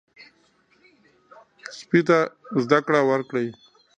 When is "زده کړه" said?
2.63-2.99